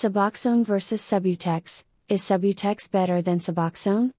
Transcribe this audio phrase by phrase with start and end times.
[0.00, 4.12] Suboxone versus Subutex Is Subutex better than Suboxone?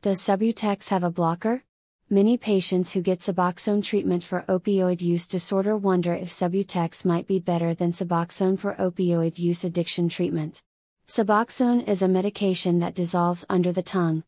[0.00, 1.62] Does Subutex have a blocker?
[2.08, 7.38] Many patients who get Suboxone treatment for opioid use disorder wonder if Subutex might be
[7.38, 10.62] better than Suboxone for opioid use addiction treatment.
[11.06, 14.24] Suboxone is a medication that dissolves under the tongue.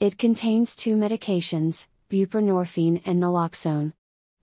[0.00, 3.92] It contains two medications, buprenorphine and naloxone.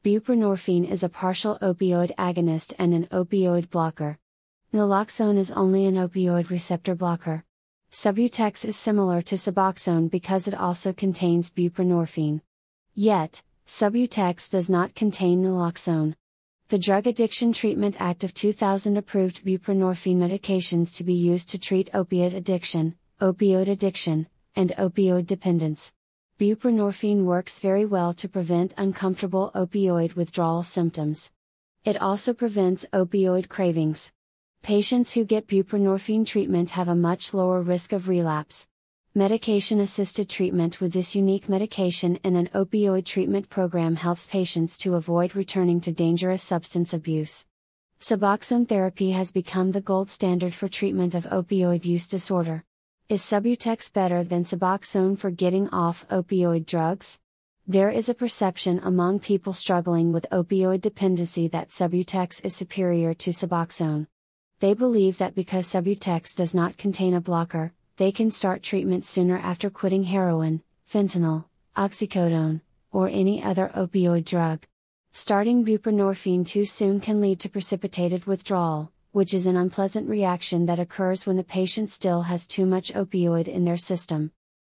[0.06, 4.18] Buprenorphine is a partial opioid agonist and an opioid blocker.
[4.76, 7.46] Naloxone is only an opioid receptor blocker.
[7.94, 12.42] Subutex is similar to Suboxone because it also contains buprenorphine.
[12.94, 16.16] Yet, Subutex does not contain naloxone.
[16.68, 21.90] The Drug Addiction Treatment Act of 2000 approved buprenorphine medications to be used to treat
[21.94, 25.94] opiate addiction, opioid addiction, and opioid dependence.
[26.38, 31.32] Buprenorphine works very well to prevent uncomfortable opioid withdrawal symptoms.
[31.86, 34.12] It also prevents opioid cravings.
[34.66, 38.66] Patients who get buprenorphine treatment have a much lower risk of relapse.
[39.14, 44.96] Medication assisted treatment with this unique medication in an opioid treatment program helps patients to
[44.96, 47.46] avoid returning to dangerous substance abuse.
[48.00, 52.64] Suboxone therapy has become the gold standard for treatment of opioid use disorder.
[53.08, 57.20] Is Subutex better than Suboxone for getting off opioid drugs?
[57.68, 63.30] There is a perception among people struggling with opioid dependency that Subutex is superior to
[63.30, 64.08] Suboxone.
[64.60, 69.38] They believe that because Subutex does not contain a blocker, they can start treatment sooner
[69.38, 70.62] after quitting heroin,
[70.92, 72.62] fentanyl, oxycodone,
[72.92, 74.66] or any other opioid drug.
[75.12, 80.80] Starting buprenorphine too soon can lead to precipitated withdrawal, which is an unpleasant reaction that
[80.80, 84.32] occurs when the patient still has too much opioid in their system.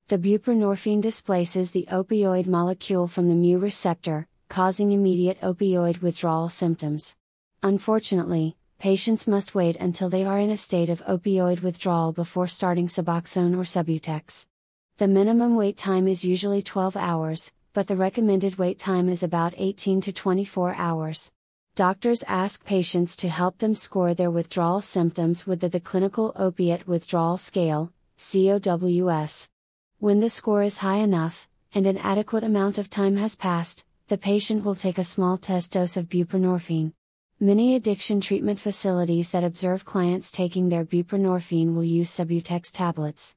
[0.08, 7.16] The buprenorphine displaces the opioid molecule from the mu receptor, causing immediate opioid withdrawal symptoms.
[7.62, 12.88] Unfortunately, patients must wait until they are in a state of opioid withdrawal before starting
[12.88, 14.46] Suboxone or Subutex.
[14.98, 19.54] The minimum wait time is usually 12 hours, but the recommended wait time is about
[19.58, 21.30] 18 to 24 hours.
[21.76, 26.88] Doctors ask patients to help them score their withdrawal symptoms with the, the Clinical Opiate
[26.88, 29.50] Withdrawal Scale, COWS.
[30.00, 34.18] When the score is high enough, and an adequate amount of time has passed, the
[34.18, 36.94] patient will take a small test dose of buprenorphine.
[37.42, 43.34] Many addiction treatment facilities that observe clients taking their buprenorphine will use Subutex tablets.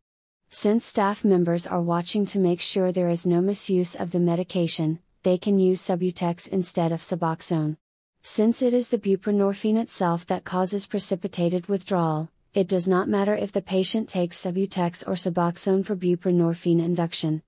[0.48, 4.98] Since staff members are watching to make sure there is no misuse of the medication,
[5.22, 7.76] they can use Subutex instead of Suboxone.
[8.24, 13.52] Since it is the buprenorphine itself that causes precipitated withdrawal, it does not matter if
[13.52, 17.40] the patient takes Subutex or Suboxone for buprenorphine induction.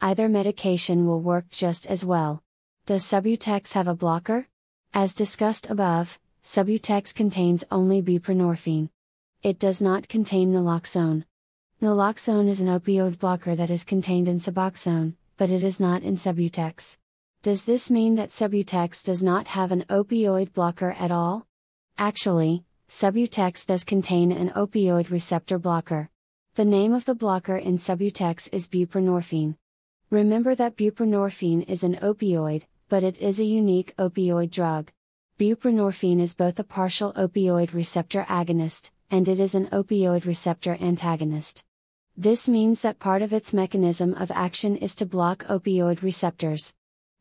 [0.00, 2.44] Either medication will work just as well.
[2.86, 4.46] Does Subutex have a blocker?
[4.98, 8.88] As discussed above, Subutex contains only buprenorphine.
[9.42, 11.24] It does not contain naloxone.
[11.82, 16.16] Naloxone is an opioid blocker that is contained in Suboxone, but it is not in
[16.16, 16.96] Subutex.
[17.42, 21.46] Does this mean that Subutex does not have an opioid blocker at all?
[21.98, 26.08] Actually, Subutex does contain an opioid receptor blocker.
[26.54, 29.56] The name of the blocker in Subutex is buprenorphine.
[30.08, 34.90] Remember that buprenorphine is an opioid, but it is a unique opioid drug.
[35.38, 41.64] Buprenorphine is both a partial opioid receptor agonist, and it is an opioid receptor antagonist.
[42.16, 46.72] This means that part of its mechanism of action is to block opioid receptors.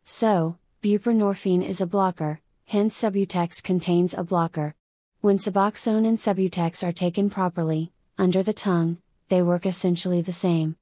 [0.05, 4.75] So, buprenorphine is a blocker, hence Subutex contains a blocker.
[5.21, 10.77] When Suboxone and Subutex are taken properly, under the tongue, they work essentially the same.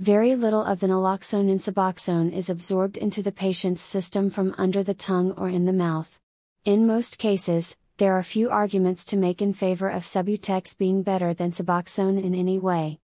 [0.00, 4.82] Very little of the naloxone and Suboxone is absorbed into the patient's system from under
[4.82, 6.18] the tongue or in the mouth.
[6.64, 11.32] In most cases, there are few arguments to make in favor of Subutex being better
[11.32, 12.98] than Suboxone in any way.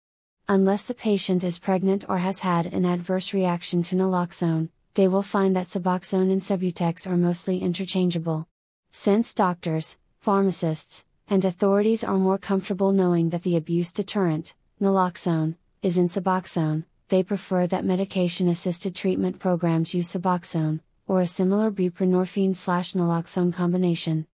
[0.49, 5.23] Unless the patient is pregnant or has had an adverse reaction to naloxone, they will
[5.23, 8.49] find that Suboxone and Subutex are mostly interchangeable.
[8.91, 15.97] Since doctors, pharmacists, and authorities are more comfortable knowing that the abuse deterrent, naloxone, is
[15.97, 22.55] in Suboxone, they prefer that medication assisted treatment programs use Suboxone, or a similar buprenorphine
[22.55, 24.27] slash naloxone combination.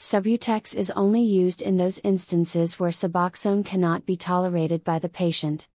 [0.00, 5.68] Subutex is only used in those instances where Suboxone cannot be tolerated by the patient.